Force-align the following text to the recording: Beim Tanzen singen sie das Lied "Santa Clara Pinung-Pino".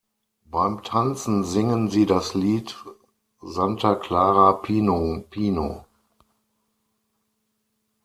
Beim 0.45 0.81
Tanzen 0.81 1.43
singen 1.43 1.91
sie 1.91 2.07
das 2.07 2.33
Lied 2.33 2.75
"Santa 3.39 3.93
Clara 3.93 4.51
Pinung-Pino". 4.53 5.85